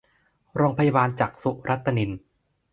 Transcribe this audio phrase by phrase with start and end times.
[0.55, 2.11] โรงพยาบาลจักษุรัตนิน